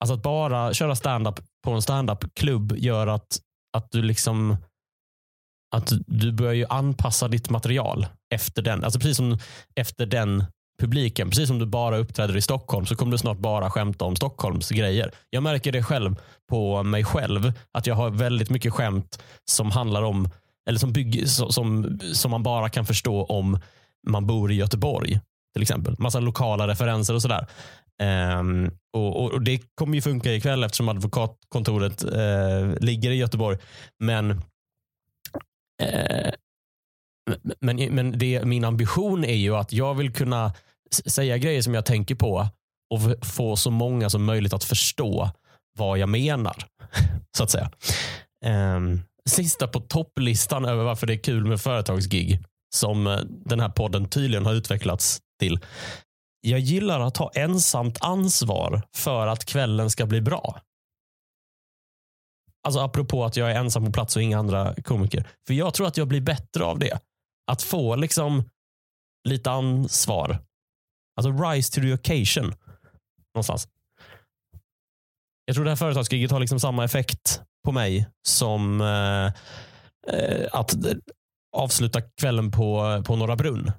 Alltså 0.00 0.14
att 0.14 0.22
bara 0.22 0.74
köra 0.74 0.96
stand-up 0.96 1.40
på 1.64 1.70
en 1.70 1.82
stand-up-klubb 1.82 2.76
gör 2.76 3.06
att, 3.06 3.38
att 3.76 3.90
du 3.90 4.02
liksom 4.02 4.56
att 5.76 5.92
du 6.06 6.32
börjar 6.32 6.52
ju 6.52 6.66
anpassa 6.68 7.28
ditt 7.28 7.50
material 7.50 8.06
efter 8.34 8.62
den. 8.62 8.84
Alltså 8.84 9.00
precis 9.00 9.16
som 9.16 9.38
efter 9.74 10.06
den 10.06 10.44
publiken. 10.78 11.30
Precis 11.30 11.48
som 11.48 11.58
du 11.58 11.66
bara 11.66 11.98
uppträder 11.98 12.36
i 12.36 12.42
Stockholm 12.42 12.86
så 12.86 12.96
kommer 12.96 13.12
du 13.12 13.18
snart 13.18 13.38
bara 13.38 13.70
skämta 13.70 14.04
om 14.04 14.16
Stockholms 14.16 14.70
grejer. 14.70 15.10
Jag 15.30 15.42
märker 15.42 15.72
det 15.72 15.82
själv 15.82 16.16
på 16.48 16.82
mig 16.82 17.04
själv. 17.04 17.52
Att 17.72 17.86
jag 17.86 17.94
har 17.94 18.10
väldigt 18.10 18.50
mycket 18.50 18.72
skämt 18.72 19.22
som 19.50 19.70
handlar 19.70 20.02
om, 20.02 20.30
eller 20.68 20.78
som, 20.78 20.92
bygger, 20.92 21.26
som, 21.26 21.98
som 22.12 22.30
man 22.30 22.42
bara 22.42 22.68
kan 22.68 22.86
förstå 22.86 23.24
om 23.24 23.60
man 24.08 24.26
bor 24.26 24.52
i 24.52 24.54
Göteborg. 24.54 25.20
Till 25.52 25.62
exempel. 25.62 25.94
Massa 25.98 26.20
lokala 26.20 26.68
referenser 26.68 27.14
och 27.14 27.22
sådär. 27.22 27.46
Um, 28.02 28.70
och, 28.92 29.22
och, 29.22 29.32
och, 29.32 29.42
Det 29.42 29.60
kommer 29.74 29.94
ju 29.94 30.02
funka 30.02 30.32
ikväll 30.32 30.64
eftersom 30.64 30.88
advokatkontoret 30.88 32.04
uh, 32.04 32.74
ligger 32.80 33.10
i 33.10 33.14
Göteborg. 33.14 33.58
Men 33.98 34.30
uh, 34.30 34.38
men, 37.60 37.76
men 37.94 38.18
det, 38.18 38.44
min 38.44 38.64
ambition 38.64 39.24
är 39.24 39.34
ju 39.34 39.56
att 39.56 39.72
jag 39.72 39.94
vill 39.94 40.12
kunna 40.12 40.52
säga 41.06 41.38
grejer 41.38 41.62
som 41.62 41.74
jag 41.74 41.86
tänker 41.86 42.14
på 42.14 42.48
och 42.94 43.26
få 43.26 43.56
så 43.56 43.70
många 43.70 44.10
som 44.10 44.24
möjligt 44.24 44.52
att 44.52 44.64
förstå 44.64 45.30
vad 45.78 45.98
jag 45.98 46.08
menar. 46.08 46.56
Så 47.36 47.44
att 47.44 47.50
säga. 47.50 47.70
Um, 48.44 49.02
sista 49.28 49.68
på 49.68 49.80
topplistan 49.80 50.64
över 50.64 50.84
varför 50.84 51.06
det 51.06 51.14
är 51.14 51.18
kul 51.18 51.44
med 51.44 51.60
företagsgig 51.60 52.42
som 52.74 53.06
eh, 53.06 53.18
den 53.26 53.60
här 53.60 53.68
podden 53.68 54.08
tydligen 54.08 54.46
har 54.46 54.52
utvecklats 54.52 55.20
till. 55.40 55.58
jag 56.40 56.60
gillar 56.60 57.00
att 57.00 57.16
ha 57.16 57.30
ensamt 57.34 57.98
ansvar 58.00 58.82
för 58.96 59.26
att 59.26 59.44
kvällen 59.44 59.90
ska 59.90 60.06
bli 60.06 60.20
bra. 60.20 60.60
Alltså 62.66 62.80
apropå 62.80 63.24
att 63.24 63.36
jag 63.36 63.50
är 63.50 63.54
ensam 63.54 63.84
på 63.84 63.92
plats 63.92 64.16
och 64.16 64.22
inga 64.22 64.38
andra 64.38 64.74
komiker. 64.74 65.28
För 65.46 65.54
jag 65.54 65.74
tror 65.74 65.86
att 65.86 65.96
jag 65.96 66.08
blir 66.08 66.20
bättre 66.20 66.64
av 66.64 66.78
det. 66.78 66.98
Att 67.46 67.62
få 67.62 67.96
liksom 67.96 68.44
lite 69.28 69.50
ansvar. 69.50 70.38
Alltså 71.16 71.42
rise 71.42 71.72
to 71.72 71.80
the 71.80 71.94
occasion. 71.94 72.54
Någonstans. 73.34 73.68
Jag 75.44 75.54
tror 75.54 75.64
det 75.64 75.70
här 75.70 75.76
företagsgiget 75.76 76.30
har 76.30 76.40
liksom 76.40 76.60
samma 76.60 76.84
effekt 76.84 77.42
på 77.64 77.72
mig 77.72 78.06
som 78.28 78.80
eh, 78.80 79.26
eh 80.16 80.48
att 80.52 80.74
avsluta 81.56 82.00
kvällen 82.00 82.50
på, 82.50 83.02
på 83.06 83.16
Norra 83.16 83.36
Brunn. 83.36 83.72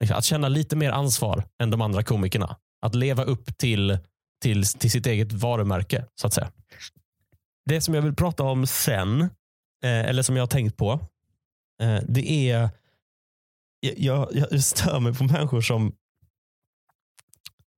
Liksom, 0.00 0.18
att 0.18 0.24
känna 0.24 0.48
lite 0.48 0.76
mer 0.76 0.90
ansvar 0.90 1.44
än 1.62 1.70
de 1.70 1.80
andra 1.80 2.02
komikerna. 2.02 2.56
Att 2.86 2.94
leva 2.94 3.24
upp 3.24 3.58
till, 3.58 3.98
till, 4.42 4.64
till 4.64 4.90
sitt 4.90 5.06
eget 5.06 5.32
varumärke, 5.32 6.04
så 6.14 6.26
att 6.26 6.32
säga. 6.32 6.52
Det 7.68 7.80
som 7.80 7.94
jag 7.94 8.02
vill 8.02 8.14
prata 8.14 8.42
om 8.42 8.66
sen, 8.66 9.20
eh, 9.20 9.28
eller 10.08 10.22
som 10.22 10.36
jag 10.36 10.42
har 10.42 10.48
tänkt 10.48 10.76
på, 10.76 11.00
Eh, 11.82 12.00
det 12.08 12.50
är 12.50 12.70
jag, 13.80 14.28
jag 14.32 14.64
stör 14.64 15.00
mig 15.00 15.14
på 15.14 15.24
människor 15.24 15.60
som 15.60 15.92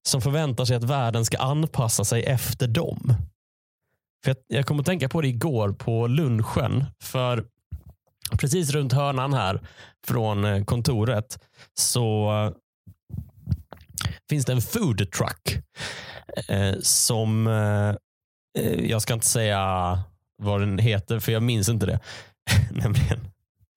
som 0.09 0.21
förväntar 0.21 0.65
sig 0.65 0.77
att 0.77 0.85
världen 0.85 1.25
ska 1.25 1.39
anpassa 1.39 2.05
sig 2.05 2.25
efter 2.25 2.69
dem. 2.69 3.15
För 4.25 4.31
jag, 4.31 4.37
jag 4.47 4.67
kom 4.67 4.81
att 4.81 4.87
tänka 4.87 5.09
på 5.09 5.21
det 5.21 5.29
igår 5.29 5.73
på 5.73 6.07
lunchen. 6.07 6.85
För 7.03 7.45
precis 8.39 8.71
runt 8.71 8.93
hörnan 8.93 9.33
här 9.35 9.61
från 10.07 10.45
eh, 10.45 10.65
kontoret 10.65 11.39
så 11.75 12.33
eh, 12.33 12.53
finns 14.29 14.45
det 14.45 14.53
en 14.53 14.63
food 14.63 15.11
truck 15.13 15.59
eh, 16.49 16.75
som, 16.81 17.47
eh, 17.47 17.95
jag 18.91 19.03
ska 19.03 19.15
inte 19.15 19.27
säga 19.27 20.03
vad 20.43 20.61
den 20.61 20.79
heter 20.79 21.21
för 21.21 21.33
jag 21.33 21.43
minns 21.43 21.69
inte 21.69 21.87
det. 21.87 22.01
Nämligen. 22.71 23.21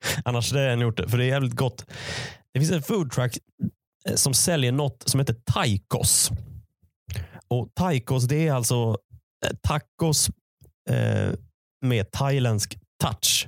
Annars 0.26 0.52
hade 0.52 0.64
jag 0.64 0.82
gjort 0.82 0.98
det, 0.98 1.10
för 1.10 1.18
det 1.18 1.26
är 1.26 1.28
jävligt 1.28 1.56
gott. 1.56 1.86
Det 2.54 2.60
finns 2.60 2.72
en 2.72 2.84
foodtruck 2.84 3.38
eh, 4.10 4.16
som 4.16 4.34
säljer 4.34 4.72
något 4.72 5.04
som 5.06 5.20
heter 5.20 5.36
taikos. 5.54 6.32
Och 7.48 7.70
Taikos 7.76 8.24
det 8.24 8.48
är 8.48 8.54
alltså 8.54 8.98
eh, 9.46 9.56
tacos 9.62 10.30
eh, 10.90 11.32
med 11.86 12.12
thailändsk 12.12 12.78
touch. 13.04 13.48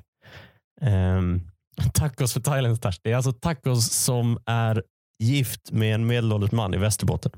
Eh, 0.81 1.21
tacos 1.93 2.33
för 2.33 2.39
thailändsk 2.39 2.81
touch. 2.81 3.00
Det 3.03 3.12
är 3.12 3.15
alltså 3.15 3.33
tacos 3.33 3.91
som 3.91 4.39
är 4.45 4.83
gift 5.24 5.71
med 5.71 5.95
en 5.95 6.07
medelålders 6.07 6.51
man 6.51 6.74
i 6.74 6.77
Västerbotten. 6.77 7.31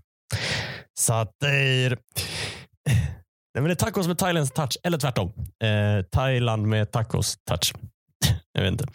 Så 1.00 1.14
att 1.14 1.32
det 1.40 1.50
är... 1.50 1.92
Eh, 1.92 1.98
nej, 3.54 3.62
men 3.62 3.64
det 3.64 3.72
är 3.72 3.76
tacos 3.76 4.08
med 4.08 4.18
thailändsk 4.18 4.54
touch, 4.54 4.78
eller 4.84 4.98
tvärtom. 4.98 5.34
Eh, 5.64 6.06
Thailand 6.12 6.68
med 6.68 6.92
tacos 6.92 7.38
touch. 7.50 7.74
Jag 8.58 8.64
vet 8.64 8.72
inte. 8.72 8.86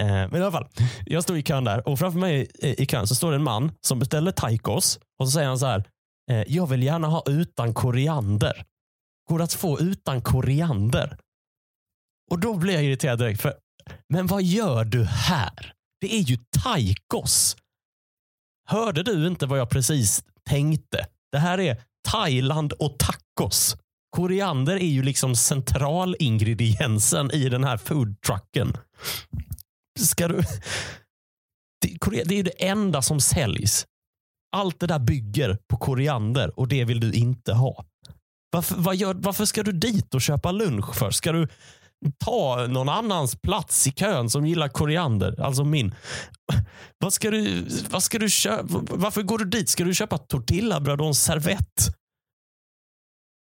Eh, 0.00 0.06
men 0.06 0.34
i 0.34 0.40
alla 0.40 0.52
fall, 0.52 0.68
jag 1.06 1.22
står 1.22 1.36
i 1.36 1.42
kön 1.42 1.64
där 1.64 1.88
och 1.88 1.98
framför 1.98 2.18
mig 2.18 2.50
i 2.60 2.86
kön 2.86 3.06
så 3.06 3.14
står 3.14 3.30
det 3.30 3.36
en 3.36 3.42
man 3.42 3.72
som 3.80 3.98
beställer 3.98 4.32
tacos 4.32 4.98
och 5.18 5.28
så 5.28 5.32
säger 5.32 5.48
han 5.48 5.58
så 5.58 5.66
här. 5.66 5.84
Eh, 6.30 6.42
jag 6.46 6.66
vill 6.66 6.82
gärna 6.82 7.08
ha 7.08 7.22
utan 7.26 7.74
koriander. 7.74 8.64
Går 9.28 9.38
det 9.38 9.44
att 9.44 9.52
få 9.52 9.80
utan 9.80 10.22
koriander? 10.22 11.16
Och 12.30 12.38
då 12.38 12.54
blir 12.54 12.74
jag 12.74 12.84
irriterad 12.84 13.18
direkt. 13.18 13.40
För, 13.40 13.54
men 14.08 14.26
vad 14.26 14.42
gör 14.42 14.84
du 14.84 15.04
här? 15.04 15.72
Det 16.00 16.14
är 16.14 16.20
ju 16.20 16.36
tacos. 16.62 17.56
Hörde 18.66 19.02
du 19.02 19.26
inte 19.26 19.46
vad 19.46 19.58
jag 19.58 19.70
precis 19.70 20.24
tänkte? 20.48 21.06
Det 21.32 21.38
här 21.38 21.60
är 21.60 21.82
Thailand 22.08 22.72
och 22.72 22.98
tacos. 22.98 23.76
Koriander 24.14 24.76
är 24.76 24.86
ju 24.86 25.02
liksom 25.02 25.36
centralingrediensen 25.36 27.30
i 27.30 27.48
den 27.48 27.64
här 27.64 27.76
foodtrucken. 27.76 28.76
Ska 30.00 30.28
du... 30.28 30.42
Det 31.80 32.34
är 32.34 32.36
ju 32.36 32.42
det 32.42 32.64
enda 32.64 33.02
som 33.02 33.20
säljs. 33.20 33.86
Allt 34.56 34.80
det 34.80 34.86
där 34.86 34.98
bygger 34.98 35.58
på 35.68 35.76
koriander 35.76 36.58
och 36.60 36.68
det 36.68 36.84
vill 36.84 37.00
du 37.00 37.12
inte 37.12 37.52
ha. 37.52 37.84
Varför, 38.52 38.74
vad 38.74 38.96
gör, 38.96 39.14
varför 39.14 39.44
ska 39.44 39.62
du 39.62 39.72
dit 39.72 40.14
och 40.14 40.22
köpa 40.22 40.52
lunch 40.52 40.94
för? 40.94 41.10
Ska 41.10 41.32
du 41.32 41.48
ta 42.18 42.66
någon 42.66 42.88
annans 42.88 43.36
plats 43.36 43.86
i 43.86 43.92
kön 43.92 44.30
som 44.30 44.46
gillar 44.46 44.68
koriander? 44.68 45.40
Alltså 45.40 45.64
min. 45.64 45.94
Vad 46.98 47.12
ska 47.12 47.30
du, 47.30 47.66
vad 47.90 48.02
ska 48.02 48.18
du 48.18 48.30
köpa? 48.30 48.64
Varför 48.90 49.22
går 49.22 49.38
du 49.38 49.44
dit? 49.44 49.68
Ska 49.68 49.84
du 49.84 49.94
köpa 49.94 50.18
tortillabröd 50.18 51.00
och 51.00 51.06
en 51.06 51.14
servett? 51.14 52.03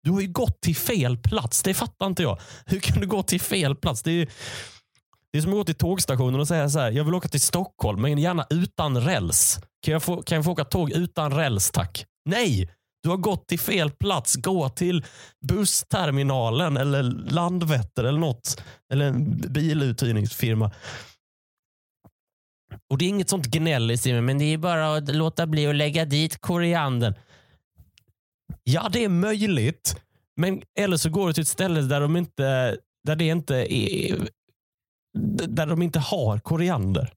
Du 0.03 0.11
har 0.11 0.21
ju 0.21 0.27
gått 0.27 0.61
till 0.61 0.77
fel 0.77 1.17
plats. 1.17 1.63
Det 1.63 1.75
fattar 1.75 2.07
inte 2.07 2.23
jag. 2.23 2.39
Hur 2.67 2.81
kan 2.81 3.01
du 3.01 3.07
gå 3.07 3.23
till 3.23 3.41
fel 3.41 3.77
plats? 3.77 4.03
Det 4.03 4.11
är, 4.11 4.29
det 5.33 5.39
är 5.39 5.43
som 5.43 5.51
att 5.51 5.59
gå 5.59 5.65
till 5.65 5.75
tågstationen 5.75 6.41
och 6.41 6.49
säga 6.49 6.69
så 6.69 6.79
här. 6.79 6.91
Jag 6.91 7.05
vill 7.05 7.15
åka 7.15 7.29
till 7.29 7.41
Stockholm, 7.41 8.03
men 8.03 8.19
gärna 8.19 8.47
utan 8.51 9.01
räls. 9.01 9.61
Kan 9.83 9.93
jag 9.93 10.03
få, 10.03 10.23
kan 10.23 10.37
jag 10.37 10.45
få 10.45 10.53
åka 10.53 10.65
tåg 10.65 10.91
utan 10.91 11.33
räls 11.33 11.71
tack? 11.71 12.05
Nej! 12.25 12.71
Du 13.03 13.09
har 13.09 13.17
gått 13.17 13.49
till 13.49 13.59
fel 13.59 13.91
plats. 13.91 14.37
Gå 14.37 14.69
till 14.69 15.05
bussterminalen 15.49 16.77
eller 16.77 17.03
Landvetter 17.31 18.05
eller 18.05 18.19
något. 18.19 18.63
Eller 18.93 19.07
en 19.07 19.37
biluthyrningsfirma. 19.53 20.71
Och 22.91 22.99
Det 22.99 23.05
är 23.05 23.09
inget 23.09 23.29
sånt 23.29 23.47
gnäll 23.47 23.91
i 23.91 23.99
stilen, 23.99 24.25
men 24.25 24.39
det 24.39 24.45
är 24.45 24.59
bara 24.59 24.97
att 24.97 25.15
låta 25.15 25.47
bli 25.47 25.67
att 25.67 25.75
lägga 25.75 26.05
dit 26.05 26.41
koriandern. 26.41 27.15
Ja, 28.65 28.89
det 28.93 29.05
är 29.05 29.09
möjligt. 29.09 29.97
Men 30.37 30.63
eller 30.79 30.97
så 30.97 31.11
går 31.11 31.27
du 31.27 31.33
till 31.33 31.43
ett 31.43 31.49
ställe 31.49 31.81
där 31.81 32.01
de 32.01 32.17
inte, 32.17 32.77
där 33.05 33.17
det 33.17 33.25
inte 33.25 33.75
är, 33.75 34.29
där 35.49 35.67
de 35.67 35.83
inte 35.83 35.99
har 35.99 36.39
koriander. 36.39 37.13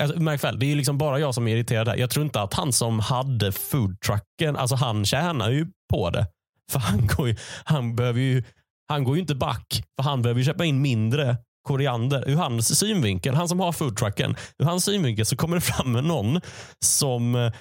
alltså, 0.00 0.20
märk 0.20 0.44
väl, 0.44 0.58
det 0.58 0.72
är 0.72 0.76
liksom 0.76 0.98
bara 0.98 1.18
jag 1.18 1.34
som 1.34 1.48
är 1.48 1.56
irriterad 1.56 1.86
där. 1.86 1.96
Jag 1.96 2.10
tror 2.10 2.24
inte 2.24 2.42
att 2.42 2.54
han 2.54 2.72
som 2.72 3.00
hade 3.00 3.52
foodtrucken, 3.52 4.56
alltså 4.56 4.76
han 4.76 5.04
tjänar 5.04 5.50
ju 5.50 5.66
på 5.92 6.10
det. 6.10 6.26
För 6.70 6.78
han 6.78 7.06
går 7.06 7.28
ju, 7.28 7.36
han 7.64 7.96
behöver 7.96 8.20
ju, 8.20 8.44
han 8.88 9.04
går 9.04 9.16
ju 9.16 9.20
inte 9.20 9.34
back. 9.34 9.84
För 9.96 10.02
han 10.02 10.22
behöver 10.22 10.38
ju 10.38 10.44
köpa 10.44 10.64
in 10.64 10.82
mindre 10.82 11.36
koriander. 11.62 12.28
Ur 12.28 12.36
hans 12.36 12.78
synvinkel, 12.78 13.34
han 13.34 13.48
som 13.48 13.60
har 13.60 13.72
foodtrucken, 13.72 14.36
ur 14.58 14.64
hans 14.64 14.84
synvinkel 14.84 15.26
så 15.26 15.36
kommer 15.36 15.54
det 15.54 15.60
fram 15.60 15.92
med 15.92 16.04
någon 16.04 16.40
som 16.84 17.34
eh, 17.34 17.52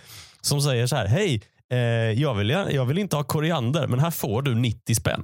som 0.42 0.62
säger 0.62 0.88
så 0.88 0.96
här, 0.96 1.08
hej, 1.08 1.42
eh, 1.70 1.78
jag, 2.22 2.36
vill, 2.36 2.50
jag 2.50 2.86
vill 2.86 2.98
inte 2.98 3.16
ha 3.16 3.24
koriander, 3.24 3.88
men 3.88 4.00
här 4.00 4.12
får 4.12 4.42
du 4.42 4.56
90 4.56 4.96
spänn. 4.96 5.24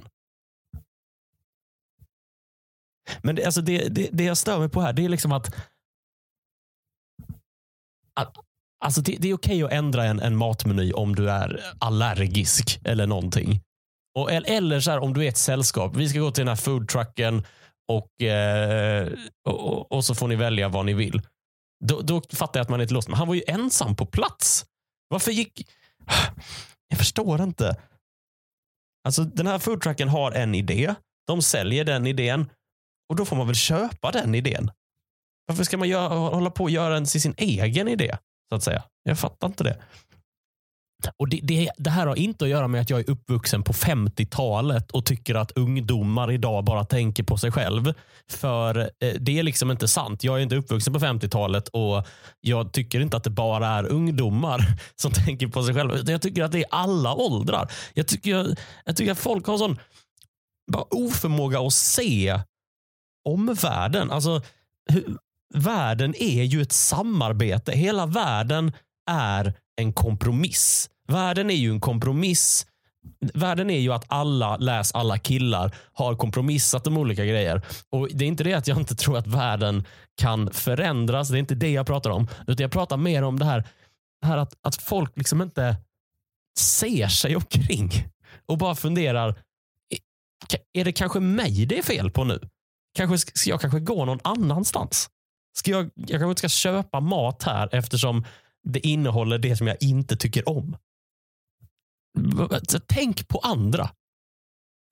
Men 3.22 3.34
det, 3.34 3.44
alltså 3.44 3.60
det, 3.60 3.88
det, 3.88 4.08
det 4.12 4.24
jag 4.24 4.36
stör 4.36 4.58
mig 4.58 4.68
på 4.68 4.80
här, 4.80 4.92
det 4.92 5.04
är 5.04 5.08
liksom 5.08 5.32
att, 5.32 5.54
att 8.14 8.36
Alltså 8.84 9.00
det, 9.00 9.16
det 9.20 9.30
är 9.30 9.34
okej 9.34 9.62
att 9.62 9.72
ändra 9.72 10.04
en, 10.04 10.20
en 10.20 10.36
matmeny 10.36 10.92
om 10.92 11.14
du 11.14 11.30
är 11.30 11.60
allergisk 11.78 12.80
eller 12.84 13.06
någonting. 13.06 13.60
Och, 14.18 14.32
eller 14.32 14.80
så 14.80 14.90
här, 14.90 14.98
om 14.98 15.14
du 15.14 15.24
är 15.24 15.28
ett 15.28 15.36
sällskap. 15.36 15.96
Vi 15.96 16.08
ska 16.08 16.18
gå 16.18 16.30
till 16.30 16.40
den 16.40 16.48
här 16.48 16.56
foodtrucken 16.56 17.44
och, 17.88 18.22
eh, 18.22 19.08
och, 19.48 19.92
och, 19.92 20.04
så 20.04 20.14
får 20.14 20.28
ni 20.28 20.36
välja 20.36 20.68
vad 20.68 20.86
ni 20.86 20.94
vill. 20.94 21.22
Då, 21.84 22.00
då 22.00 22.22
fattar 22.32 22.60
jag 22.60 22.64
att 22.64 22.68
man 22.68 22.80
är 22.80 22.84
inte 22.84 22.94
låst. 22.94 23.08
Men 23.08 23.18
han 23.18 23.28
var 23.28 23.34
ju 23.34 23.42
ensam 23.46 23.96
på 23.96 24.06
plats. 24.06 24.66
Varför 25.08 25.30
gick... 25.30 25.68
Jag 26.88 26.98
förstår 26.98 27.42
inte. 27.42 27.76
Alltså 29.04 29.24
Den 29.24 29.46
här 29.46 29.58
foodtrucken 29.58 30.08
har 30.08 30.32
en 30.32 30.54
idé. 30.54 30.94
De 31.26 31.42
säljer 31.42 31.84
den 31.84 32.06
idén 32.06 32.50
och 33.08 33.16
då 33.16 33.24
får 33.24 33.36
man 33.36 33.46
väl 33.46 33.56
köpa 33.56 34.10
den 34.10 34.34
idén. 34.34 34.70
Varför 35.46 35.64
ska 35.64 35.76
man 35.76 35.88
göra, 35.88 36.08
hålla 36.08 36.50
på 36.50 36.64
och 36.64 36.70
göra 36.70 36.96
en 36.96 37.06
sin 37.06 37.34
egen 37.36 37.88
idé? 37.88 38.16
Så 38.48 38.54
att 38.54 38.62
säga. 38.62 38.84
Jag 39.02 39.18
fattar 39.18 39.46
inte 39.46 39.64
det. 39.64 39.82
Och 41.16 41.28
det, 41.28 41.40
det, 41.42 41.70
det, 41.76 41.90
här 41.90 42.06
har 42.06 42.16
inte 42.16 42.44
att 42.44 42.50
göra 42.50 42.68
med 42.68 42.80
att 42.80 42.90
jag 42.90 43.00
är 43.00 43.10
uppvuxen 43.10 43.62
på 43.62 43.72
50-talet 43.72 44.90
och 44.90 45.04
tycker 45.04 45.34
att 45.34 45.52
ungdomar 45.52 46.32
idag 46.32 46.64
bara 46.64 46.84
tänker 46.84 47.22
på 47.22 47.36
sig 47.36 47.52
själv. 47.52 47.94
För 48.30 48.78
eh, 48.78 49.14
det 49.20 49.38
är 49.38 49.42
liksom 49.42 49.70
inte 49.70 49.88
sant. 49.88 50.24
Jag 50.24 50.38
är 50.38 50.42
inte 50.42 50.56
uppvuxen 50.56 50.92
på 50.92 50.98
50-talet 50.98 51.68
och 51.68 52.06
jag 52.40 52.72
tycker 52.72 53.00
inte 53.00 53.16
att 53.16 53.24
det 53.24 53.30
bara 53.30 53.68
är 53.68 53.86
ungdomar 53.86 54.60
som 54.96 55.12
tänker 55.12 55.46
på 55.46 55.62
sig 55.62 55.74
själva. 55.74 55.96
Jag 56.06 56.22
tycker 56.22 56.44
att 56.44 56.52
det 56.52 56.58
är 56.58 56.66
alla 56.70 57.14
åldrar. 57.14 57.70
Jag 57.94 58.06
tycker, 58.06 58.30
jag, 58.30 58.46
jag 58.84 58.96
tycker 58.96 59.12
att 59.12 59.18
folk 59.18 59.46
har 59.46 59.58
sån 59.58 59.78
bara 60.72 60.84
oförmåga 60.90 61.60
att 61.60 61.72
se 61.72 62.40
omvärlden. 63.24 64.10
Alltså, 64.10 64.42
hur, 64.88 65.16
världen 65.54 66.14
är 66.18 66.42
ju 66.42 66.62
ett 66.62 66.72
samarbete. 66.72 67.72
Hela 67.72 68.06
världen 68.06 68.72
är 69.06 69.54
en 69.76 69.92
kompromiss. 69.92 70.90
Världen 71.08 71.50
är 71.50 71.54
ju 71.54 71.70
en 71.70 71.80
kompromiss 71.80 72.66
världen 73.34 73.70
är 73.70 73.78
ju 73.78 73.92
att 73.92 74.04
alla, 74.08 74.56
läs 74.56 74.92
alla 74.92 75.18
killar, 75.18 75.74
har 75.92 76.16
kompromissat 76.16 76.86
om 76.86 76.98
olika 76.98 77.24
grejer. 77.24 77.62
Och 77.90 78.08
Det 78.12 78.24
är 78.24 78.28
inte 78.28 78.44
det 78.44 78.54
att 78.54 78.66
jag 78.66 78.78
inte 78.78 78.94
tror 78.94 79.18
att 79.18 79.26
världen 79.26 79.84
kan 80.20 80.50
förändras. 80.52 81.28
Det 81.28 81.36
är 81.36 81.38
inte 81.38 81.54
det 81.54 81.70
jag 81.70 81.86
pratar 81.86 82.10
om. 82.10 82.28
Utan 82.46 82.64
jag 82.64 82.72
pratar 82.72 82.96
mer 82.96 83.22
om 83.22 83.38
det 83.38 83.44
här, 83.44 83.68
det 84.20 84.26
här 84.26 84.36
att, 84.36 84.54
att 84.62 84.76
folk 84.76 85.16
liksom 85.16 85.42
inte 85.42 85.76
ser 86.58 87.08
sig 87.08 87.36
omkring 87.36 87.90
och 88.46 88.58
bara 88.58 88.74
funderar. 88.74 89.38
Är 90.72 90.84
det 90.84 90.92
kanske 90.92 91.20
mig 91.20 91.66
det 91.66 91.78
är 91.78 91.82
fel 91.82 92.10
på 92.10 92.24
nu? 92.24 92.40
Kanske 92.96 93.18
ska 93.18 93.50
jag 93.50 93.60
kanske 93.60 93.80
gå 93.80 94.04
någon 94.04 94.20
annanstans? 94.24 95.10
Ska 95.58 95.70
jag, 95.70 95.90
jag 95.94 96.08
kanske 96.08 96.28
inte 96.28 96.38
ska 96.38 96.48
köpa 96.48 97.00
mat 97.00 97.42
här 97.42 97.68
eftersom 97.74 98.24
det 98.66 98.86
innehåller 98.86 99.38
det 99.38 99.56
som 99.56 99.66
jag 99.66 99.76
inte 99.80 100.16
tycker 100.16 100.48
om. 100.48 100.76
Tänk 102.86 103.28
på 103.28 103.38
andra. 103.38 103.90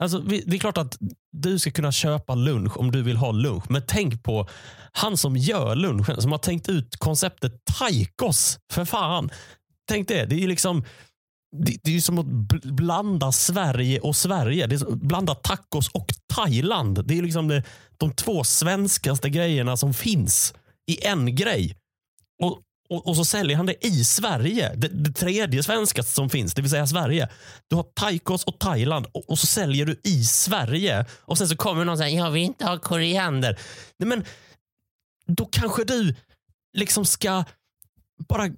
Alltså, 0.02 0.18
det 0.18 0.56
är 0.56 0.58
klart 0.58 0.78
att 0.78 0.98
du 1.32 1.58
ska 1.58 1.70
kunna 1.70 1.92
köpa 1.92 2.34
lunch 2.34 2.78
om 2.78 2.90
du 2.90 3.02
vill 3.02 3.16
ha 3.16 3.32
lunch. 3.32 3.64
Men 3.70 3.82
tänk 3.86 4.22
på 4.22 4.48
han 4.92 5.16
som 5.16 5.36
gör 5.36 5.76
lunchen, 5.76 6.22
som 6.22 6.32
har 6.32 6.38
tänkt 6.38 6.68
ut 6.68 6.96
konceptet 6.96 7.64
taikos. 7.78 8.58
För 8.72 8.84
fan. 8.84 9.30
Tänk 9.88 10.08
det. 10.08 10.26
Det 10.26 10.44
är 10.44 10.48
liksom 10.48 10.84
det, 11.56 11.76
det 11.82 11.96
är 11.96 12.00
som 12.00 12.18
att 12.18 12.26
blanda 12.62 13.32
Sverige 13.32 14.00
och 14.00 14.16
Sverige. 14.16 14.66
Det 14.66 14.74
är 14.74 14.78
som, 14.78 14.98
blanda 14.98 15.34
tacos 15.34 15.88
och 15.88 16.14
Thailand. 16.34 17.06
Det 17.06 17.18
är 17.18 17.22
liksom 17.22 17.48
det, 17.48 17.62
de 17.96 18.12
två 18.12 18.44
svenskaste 18.44 19.30
grejerna 19.30 19.76
som 19.76 19.94
finns 19.94 20.54
i 20.86 21.06
en 21.06 21.36
grej. 21.36 21.76
Och, 22.42 22.60
och, 22.88 23.08
och, 23.08 23.16
så 23.16 23.24
säljer 23.24 23.56
han 23.56 23.66
det 23.66 23.86
i 23.86 24.04
Sverige. 24.04 24.74
Det, 24.74 24.88
det 24.88 25.12
tredje 25.12 25.62
svenskaste 25.62 26.12
som 26.12 26.30
finns, 26.30 26.54
det 26.54 26.62
vill 26.62 26.70
säga 26.70 26.86
Sverige. 26.86 27.28
Du 27.68 27.76
har 27.76 27.82
taikos 27.82 28.44
och 28.44 28.58
Thailand 28.58 29.06
och, 29.12 29.30
och, 29.30 29.38
så 29.38 29.46
säljer 29.46 29.86
du 29.86 30.00
i 30.04 30.24
Sverige. 30.24 31.06
Och 31.20 31.38
sen 31.38 31.48
så 31.48 31.56
kommer 31.56 31.84
någon 31.84 31.92
och 31.92 31.98
säger 31.98 32.18
jag 32.18 32.30
vill 32.30 32.42
inte 32.42 32.66
ha 32.66 32.78
koriander. 32.78 33.58
Nej, 33.98 34.08
men 34.08 34.24
då 35.26 35.44
kanske 35.44 35.84
du 35.84 36.14
liksom 36.76 37.04
ska 37.04 37.44
bara 38.28 38.48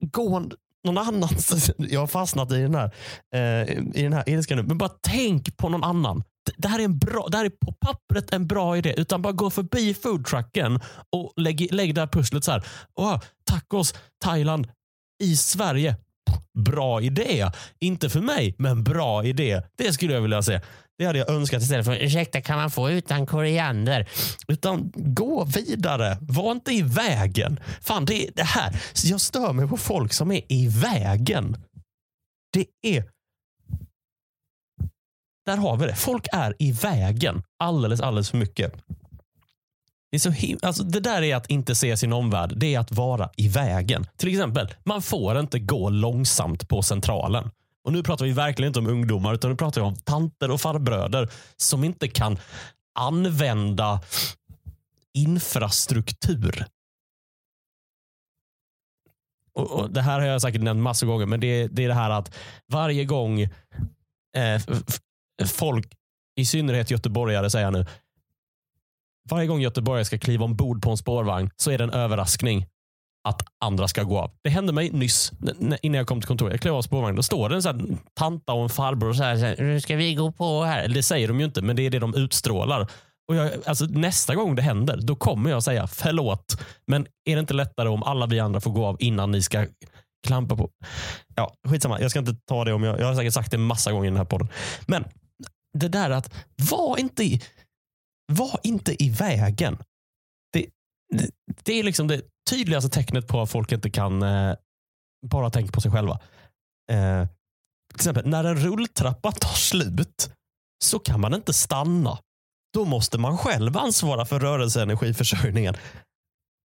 gå 0.00 0.48
någon 0.84 0.98
annanstans. 0.98 1.70
Jag 1.78 2.00
har 2.00 2.06
fastnat 2.06 2.52
i 2.52 2.62
den 2.62 2.74
här, 2.74 2.90
eh, 3.34 3.78
i 3.94 4.02
den 4.02 4.12
här 4.12 4.28
ilskan 4.28 4.56
nu. 4.56 4.62
Men 4.62 4.78
bara 4.78 4.90
tänk 5.00 5.56
på 5.56 5.68
någon 5.68 5.84
annan. 5.84 6.22
Det 6.56 6.68
här 6.68 6.78
är, 6.78 6.84
en 6.84 6.98
bra, 6.98 7.28
det 7.30 7.36
här 7.36 7.44
är 7.44 7.50
på 7.50 7.72
pappret 7.72 8.32
en 8.32 8.46
bra 8.46 8.76
idé. 8.76 8.94
Utan 8.96 9.22
bara 9.22 9.32
gå 9.32 9.50
förbi 9.50 9.94
foodtrucken 9.94 10.80
och 11.10 11.32
lägg, 11.36 11.68
lägg 11.72 11.94
det 11.94 12.00
här 12.00 12.08
pusslet 12.08 12.44
så 12.44 12.50
här. 12.50 12.64
Oh, 12.94 13.20
tacos, 13.44 13.94
Thailand, 14.24 14.68
i 15.22 15.36
Sverige. 15.36 15.96
Bra 16.58 17.00
idé. 17.00 17.50
Inte 17.80 18.10
för 18.10 18.20
mig, 18.20 18.54
men 18.58 18.84
bra 18.84 19.24
idé. 19.24 19.62
Det 19.76 19.92
skulle 19.92 20.14
jag 20.14 20.20
vilja 20.20 20.42
se. 20.42 20.60
Det 20.98 21.04
hade 21.06 21.18
jag 21.18 21.30
önskat 21.30 21.62
istället 21.62 21.86
för 21.86 21.96
ursäkta 21.96 22.40
kan 22.40 22.56
man 22.56 22.70
få 22.70 22.90
utan 22.90 23.26
koriander? 23.26 24.08
Utan 24.48 24.92
gå 24.94 25.44
vidare. 25.44 26.18
Var 26.20 26.52
inte 26.52 26.72
i 26.72 26.82
vägen. 26.82 27.60
Fan, 27.80 28.04
det 28.04 28.26
är 28.26 28.30
det 28.34 28.42
här. 28.42 28.82
Jag 29.04 29.20
stör 29.20 29.52
mig 29.52 29.68
på 29.68 29.76
folk 29.76 30.12
som 30.12 30.32
är 30.32 30.52
i 30.52 30.68
vägen. 30.68 31.56
Det 32.52 32.66
är 32.96 33.04
där 35.46 35.56
har 35.56 35.76
vi 35.76 35.86
det. 35.86 35.94
Folk 35.94 36.26
är 36.32 36.54
i 36.58 36.72
vägen 36.72 37.42
alldeles, 37.58 38.00
alldeles 38.00 38.30
för 38.30 38.38
mycket. 38.38 38.72
Det, 40.10 40.16
är 40.16 40.58
så 40.58 40.66
alltså, 40.66 40.82
det 40.82 41.00
där 41.00 41.22
är 41.22 41.36
att 41.36 41.50
inte 41.50 41.74
se 41.74 41.96
sin 41.96 42.12
omvärld. 42.12 42.52
Det 42.56 42.74
är 42.74 42.78
att 42.78 42.92
vara 42.92 43.30
i 43.36 43.48
vägen. 43.48 44.06
Till 44.16 44.28
exempel, 44.28 44.74
man 44.84 45.02
får 45.02 45.40
inte 45.40 45.58
gå 45.58 45.90
långsamt 45.90 46.68
på 46.68 46.82
Centralen. 46.82 47.50
Och 47.84 47.92
Nu 47.92 48.02
pratar 48.02 48.24
vi 48.24 48.32
verkligen 48.32 48.68
inte 48.68 48.78
om 48.78 48.86
ungdomar, 48.86 49.34
utan 49.34 49.50
nu 49.50 49.56
pratar 49.56 49.80
vi 49.80 49.86
om 49.86 49.96
tanter 49.96 50.50
och 50.50 50.60
farbröder 50.60 51.30
som 51.56 51.84
inte 51.84 52.08
kan 52.08 52.38
använda 52.94 54.00
infrastruktur. 55.14 56.66
Och, 59.54 59.70
och 59.70 59.90
Det 59.90 60.02
här 60.02 60.20
har 60.20 60.26
jag 60.26 60.42
säkert 60.42 60.62
nämnt 60.62 60.82
massor 60.82 61.06
gånger, 61.06 61.26
men 61.26 61.40
det, 61.40 61.66
det 61.66 61.84
är 61.84 61.88
det 61.88 61.94
här 61.94 62.10
att 62.10 62.34
varje 62.66 63.04
gång 63.04 63.40
eh, 64.36 64.60
folk, 65.46 65.92
i 66.36 66.46
synnerhet 66.46 66.90
göteborgare 66.90 67.50
säger 67.50 67.66
jag 67.66 67.72
nu, 67.72 67.86
varje 69.30 69.46
gång 69.46 69.60
göteborgare 69.60 70.04
ska 70.04 70.18
kliva 70.18 70.44
ombord 70.44 70.82
på 70.82 70.90
en 70.90 70.96
spårvagn 70.96 71.50
så 71.56 71.70
är 71.70 71.78
det 71.78 71.84
en 71.84 71.92
överraskning 71.92 72.66
att 73.28 73.42
andra 73.64 73.88
ska 73.88 74.02
gå 74.02 74.18
av. 74.18 74.30
Det 74.42 74.50
hände 74.50 74.72
mig 74.72 74.90
nyss 74.90 75.32
innan 75.82 75.98
jag 75.98 76.06
kom 76.06 76.20
till 76.20 76.28
kontoret. 76.28 76.52
Jag 76.52 76.60
klev 76.60 76.74
av 76.74 76.82
spårvagnen. 76.82 77.16
Då 77.16 77.22
står 77.22 77.48
det 77.48 77.54
en 77.54 77.62
sån 77.62 77.98
tanta 78.14 78.52
och 78.52 78.62
en 78.62 78.68
farbror 78.68 79.08
och 79.08 79.16
säger 79.16 79.62
nu 79.62 79.80
ska 79.80 79.96
vi 79.96 80.14
gå 80.14 80.32
på 80.32 80.64
här. 80.64 80.88
Det 80.88 81.02
säger 81.02 81.28
de 81.28 81.40
ju 81.40 81.44
inte, 81.46 81.62
men 81.62 81.76
det 81.76 81.82
är 81.82 81.90
det 81.90 81.98
de 81.98 82.14
utstrålar. 82.14 82.86
Och 83.28 83.36
jag, 83.36 83.50
alltså, 83.66 83.84
nästa 83.84 84.34
gång 84.34 84.54
det 84.54 84.62
händer, 84.62 84.96
då 85.02 85.16
kommer 85.16 85.50
jag 85.50 85.62
säga 85.62 85.86
förlåt. 85.86 86.60
Men 86.86 87.06
är 87.24 87.36
det 87.36 87.40
inte 87.40 87.54
lättare 87.54 87.88
om 87.88 88.02
alla 88.02 88.26
vi 88.26 88.40
andra 88.40 88.60
får 88.60 88.70
gå 88.70 88.86
av 88.86 88.96
innan 89.00 89.30
ni 89.30 89.42
ska 89.42 89.66
klampa 90.26 90.56
på? 90.56 90.70
Ja, 91.34 91.54
skitsamma. 91.68 92.00
Jag 92.00 92.10
ska 92.10 92.20
inte 92.20 92.36
ta 92.48 92.64
det 92.64 92.72
om 92.72 92.82
jag, 92.82 93.00
jag 93.00 93.06
har 93.06 93.14
säkert 93.14 93.34
sagt 93.34 93.50
det 93.50 93.58
massa 93.58 93.92
gånger 93.92 94.06
i 94.06 94.10
den 94.10 94.16
här 94.16 94.24
podden. 94.24 94.48
Men 94.86 95.04
det 95.78 95.88
där 95.88 96.10
att 96.10 96.34
var 96.70 96.98
inte 96.98 97.24
i, 97.24 97.42
var 98.32 98.60
inte 98.62 99.04
i 99.04 99.10
vägen. 99.10 99.78
Det, 100.52 100.66
det, 101.12 101.30
det 101.62 101.72
är 101.72 101.82
liksom 101.82 102.08
det 102.08 102.22
tydligaste 102.50 102.90
tecknet 102.90 103.28
på 103.28 103.40
att 103.40 103.50
folk 103.50 103.72
inte 103.72 103.90
kan 103.90 104.22
eh, 104.22 104.54
bara 105.26 105.50
tänka 105.50 105.72
på 105.72 105.80
sig 105.80 105.90
själva. 105.90 106.20
Eh, 106.92 107.28
till 107.88 107.96
exempel 107.96 108.28
när 108.28 108.44
en 108.44 108.56
rulltrappa 108.56 109.32
tar 109.32 109.54
slut 109.54 110.30
så 110.84 110.98
kan 110.98 111.20
man 111.20 111.34
inte 111.34 111.52
stanna. 111.52 112.18
Då 112.74 112.84
måste 112.84 113.18
man 113.18 113.38
själv 113.38 113.76
ansvara 113.76 114.24
för 114.24 114.40
rörelseenergiförsörjningen. 114.40 115.76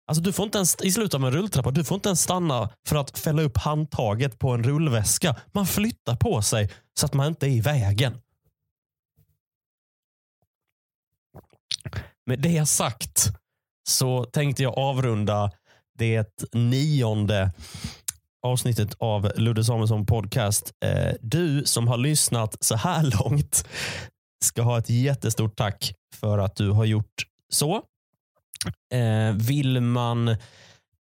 Alltså 0.08 0.22
du 0.22 0.32
får 0.32 0.44
inte 0.44 0.58
ens, 0.58 0.76
I 0.82 0.92
slutet 0.92 1.14
av 1.14 1.24
en 1.24 1.32
rulltrappa 1.32 1.70
du 1.70 1.84
får 1.84 1.94
inte 1.94 2.08
ens 2.08 2.22
stanna 2.22 2.70
för 2.88 2.96
att 2.96 3.18
fälla 3.18 3.42
upp 3.42 3.56
handtaget 3.56 4.38
på 4.38 4.50
en 4.50 4.62
rullväska. 4.64 5.36
Man 5.52 5.66
flyttar 5.66 6.16
på 6.16 6.42
sig 6.42 6.70
så 7.00 7.06
att 7.06 7.14
man 7.14 7.26
inte 7.26 7.46
är 7.46 7.50
i 7.50 7.60
vägen. 7.60 8.18
Med 12.28 12.38
det 12.38 12.66
sagt 12.66 13.28
så 13.88 14.24
tänkte 14.24 14.62
jag 14.62 14.78
avrunda 14.78 15.50
det 15.98 16.44
nionde 16.52 17.52
avsnittet 18.42 18.94
av 18.98 19.32
Ludde 19.36 19.64
Samuelsson 19.64 20.06
podcast. 20.06 20.72
Eh, 20.84 21.14
du 21.20 21.64
som 21.64 21.88
har 21.88 21.96
lyssnat 21.96 22.64
så 22.64 22.76
här 22.76 23.02
långt 23.22 23.68
ska 24.44 24.62
ha 24.62 24.78
ett 24.78 24.90
jättestort 24.90 25.56
tack 25.56 25.94
för 26.14 26.38
att 26.38 26.56
du 26.56 26.70
har 26.70 26.84
gjort 26.84 27.26
så. 27.48 27.82
Eh, 28.92 29.32
vill 29.32 29.80
man 29.80 30.28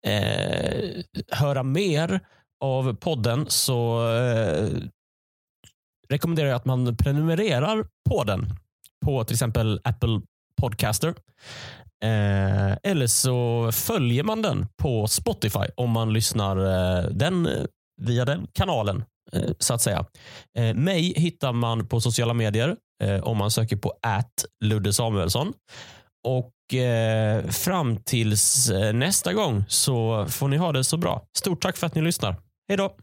eh, 0.07 1.05
höra 1.31 1.63
mer 1.63 2.21
av 2.65 2.95
podden 2.95 3.47
så 3.49 4.03
rekommenderar 6.09 6.49
jag 6.49 6.57
att 6.57 6.65
man 6.65 6.97
prenumererar 6.97 7.87
på 8.11 8.25
den 8.25 8.55
på 9.05 9.25
till 9.25 9.35
exempel 9.35 9.81
Apple 9.85 10.21
Podcaster. 10.59 11.15
Eh, 12.05 12.73
eller 12.83 13.07
så 13.07 13.71
följer 13.73 14.23
man 14.23 14.43
den 14.43 14.67
på 14.83 15.07
Spotify 15.07 15.65
om 15.77 15.91
man 15.91 16.13
lyssnar 16.13 16.57
eh, 16.57 17.05
den, 17.11 17.49
via 18.01 18.25
den 18.25 18.47
kanalen. 18.53 19.05
Eh, 19.33 19.51
så 19.59 19.75
att 19.75 19.83
säga. 19.83 20.07
Eh, 20.59 20.75
mig 20.75 21.15
hittar 21.17 21.53
man 21.53 21.87
på 21.87 22.01
sociala 22.01 22.35
medier 22.35 22.77
eh, 23.05 23.21
om 23.21 23.37
man 23.37 23.51
söker 23.51 23.77
på 23.77 23.93
at 24.03 24.33
Ludde 24.65 24.93
Samuelsson. 24.93 25.53
Och 26.25 26.75
eh, 26.75 27.47
fram 27.47 27.97
tills 27.97 28.71
nästa 28.95 29.33
gång 29.33 29.65
så 29.69 30.27
får 30.29 30.49
ni 30.49 30.57
ha 30.57 30.73
det 30.73 30.85
så 30.85 30.97
bra. 30.97 31.23
Stort 31.39 31.63
tack 31.63 31.77
för 31.77 31.87
att 31.87 31.95
ni 31.95 32.03
lyssnar. 32.03 32.37
Hej 32.69 32.77
då! 32.77 32.97